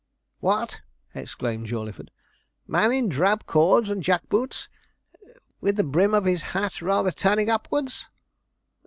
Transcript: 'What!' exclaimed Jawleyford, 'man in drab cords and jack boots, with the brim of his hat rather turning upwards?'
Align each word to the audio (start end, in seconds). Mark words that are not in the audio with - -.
'What!' 0.39 0.81
exclaimed 1.13 1.67
Jawleyford, 1.67 2.09
'man 2.67 2.91
in 2.91 3.07
drab 3.07 3.45
cords 3.45 3.87
and 3.87 4.01
jack 4.01 4.27
boots, 4.29 4.67
with 5.59 5.75
the 5.75 5.83
brim 5.83 6.15
of 6.15 6.25
his 6.25 6.41
hat 6.57 6.81
rather 6.81 7.11
turning 7.11 7.51
upwards?' 7.51 8.07